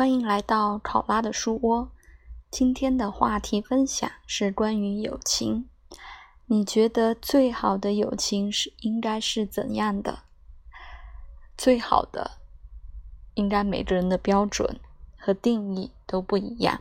[0.00, 1.90] 欢迎来到考拉的书窝。
[2.50, 5.68] 今天的话题分享是关于友情。
[6.46, 10.20] 你觉得最好的友情是应该是怎样的？
[11.54, 12.38] 最好的，
[13.34, 14.80] 应该每个人的标准
[15.18, 16.80] 和定义都不一样。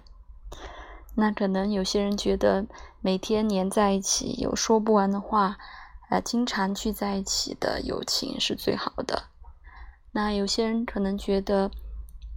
[1.15, 2.67] 那可能有些人觉得
[3.01, 5.57] 每天黏在一起，有说不完的话，
[6.09, 9.23] 呃，经常聚在一起的友情是最好的。
[10.13, 11.69] 那有些人可能觉得。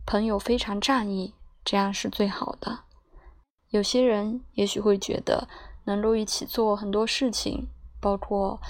[0.04, 1.34] 朋友非常仗义，
[1.64, 2.80] 这样是最好的。
[3.70, 5.48] 有些人也许会觉得
[5.84, 7.68] 能够一起做很多事情，
[8.00, 8.60] 包括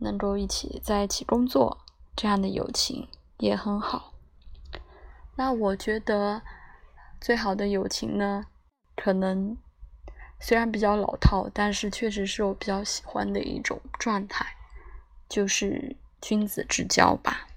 [0.00, 1.78] 能够一起在一起工作，
[2.16, 4.14] 这样的友情也很好。
[5.36, 6.42] 那我觉得
[7.20, 8.46] 最好的友情呢，
[8.96, 9.56] 可能
[10.40, 14.56] 虽然比较老套，但是确实是我比较喜欢的一种状态，
[15.28, 17.47] 就是君子之交吧。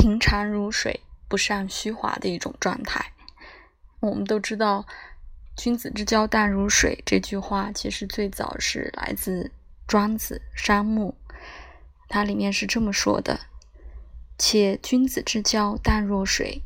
[0.00, 3.12] 平常如水，不善虚华的一种状态。
[4.00, 4.86] 我们都知道
[5.58, 9.44] “君子之交淡如水”这句话，其实最早是来自
[9.86, 11.14] 《庄子·山木》，
[12.08, 13.40] 它里面是这么说的
[14.38, 16.62] ：“且君子之交淡若水，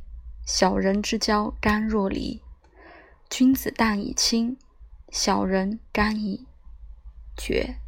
[0.46, 2.40] 小人之交甘若醴。
[3.28, 4.56] 君子淡以清，
[5.10, 6.46] 小人干以
[7.36, 7.78] 绝。”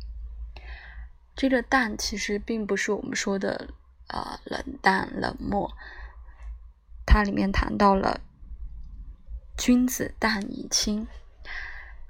[1.37, 3.69] 这个“淡”其实并不是我们说的。
[4.09, 5.73] 呃，冷淡、冷漠，
[7.05, 8.21] 它里面谈到了
[9.57, 11.07] 君子淡以清，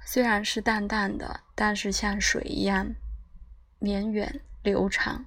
[0.05, 2.93] 虽然是淡淡的，但是像水一样
[3.79, 5.25] 绵远流长，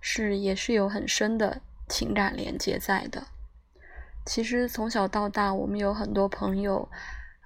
[0.00, 3.26] 是也是有很深的情感连接在的。
[4.24, 6.88] 其实从小到大，我们有很多朋友，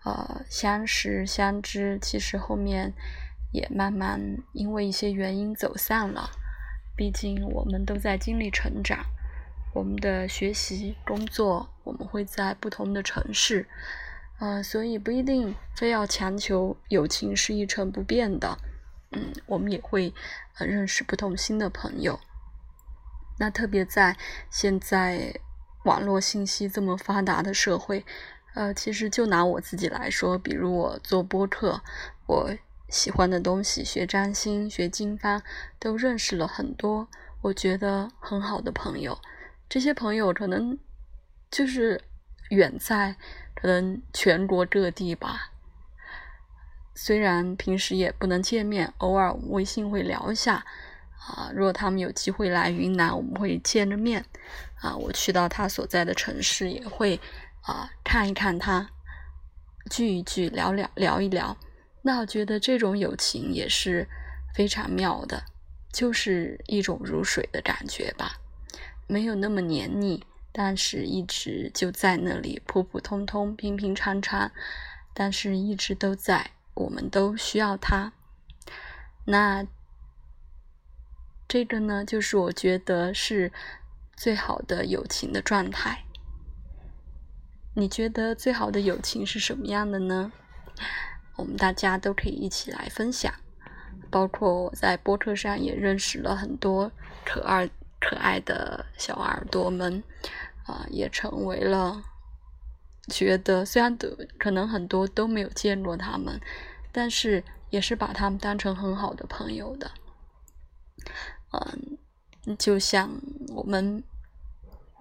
[0.05, 2.93] 呃，相识相知，其实后面
[3.53, 6.31] 也慢慢因为一些原因走散了。
[7.01, 9.07] 毕竟我们都在经历成长，
[9.73, 13.67] 我们的学习、工作，我们会在不同的城市，
[14.39, 18.59] 呃，所以不一定非要强求友情是一成不变的。
[19.13, 20.13] 嗯，我们也会
[20.59, 22.21] 呃认识不同新的朋友。
[23.39, 24.19] 那特别在
[24.51, 25.41] 现在
[25.87, 28.05] 网络信息这么发达的社会，
[28.53, 31.81] 呃，其实就拿我自己来说，比如我做播客，
[32.27, 32.55] 我。
[32.91, 35.43] 喜欢的东西，学占星、学经方，
[35.79, 37.09] 都认识了很多
[37.43, 39.19] 我觉得很好的朋友。
[39.69, 40.77] 这些朋友可能
[41.51, 42.03] 就是
[42.51, 43.17] 远在
[43.55, 45.53] 可能全国各地吧。
[46.95, 50.67] 虽然平时也不能见面，偶尔微信会聊一下。
[51.21, 54.25] 啊，如果他们有机会来云南，我们会见着面。
[54.81, 57.21] 啊，我去到他所在的城市，也会
[57.63, 58.91] 啊看一看他，
[59.91, 61.57] 聚一聚，聊聊聊一聊。
[62.03, 64.09] 那我觉得这种友情也是
[64.55, 65.45] 非常妙的，
[65.93, 68.41] 就是一种如水的感觉吧，
[69.07, 74.51] 没有那么黏腻，但是一直就在那里，普普通通、平平常常，
[75.13, 78.13] 但是一直都在，我们都需要它。
[79.27, 79.67] 那
[81.47, 83.53] 这个呢，就是我觉得是
[84.17, 86.05] 最好的友情的状态。
[87.75, 90.33] 你觉得最好的友情是什么样的呢？
[91.37, 93.33] 我们大家都可以一起来分享，
[94.11, 96.91] 包括我在播客上也认识了很多
[97.25, 97.69] 可爱
[97.99, 100.03] 可爱的小耳朵们，
[100.67, 102.03] 啊，也成为了
[103.09, 104.09] 觉得虽然都
[104.39, 106.41] 可能很多都没有见过他们，
[106.93, 109.91] 但是也是把他们当成很好的朋友的，
[111.53, 113.11] 嗯，就像
[113.55, 114.03] 我们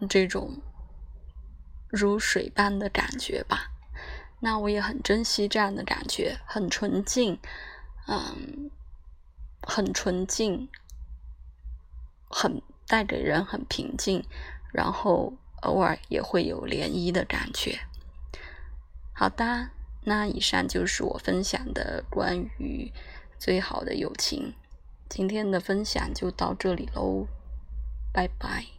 [0.07, 0.61] 这种
[1.89, 3.68] 如水般的感觉吧。
[4.41, 7.39] 那我也很珍惜这样的感觉，很纯净，
[8.07, 8.71] 嗯，
[9.61, 10.69] 很纯净，
[12.29, 14.23] 很带给人很平静，
[14.71, 15.33] 然后
[15.63, 17.79] 偶尔也会有涟漪的感觉。
[19.13, 19.71] 好的，
[20.05, 22.91] 那以上就是我分享的关于
[23.37, 24.55] 最好的友情，
[25.09, 27.27] 今天的分享就到这里喽，
[28.13, 28.78] 拜拜。